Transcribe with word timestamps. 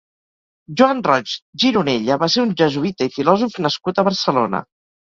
Joan 0.79 1.03
Roig 1.09 1.35
Gironella 1.65 2.19
va 2.27 2.31
ser 2.37 2.47
un 2.49 2.57
jesuïta 2.63 3.11
i 3.13 3.17
filòsof 3.21 3.63
nascut 3.69 4.07
a 4.07 4.09
Barcelona. 4.13 4.69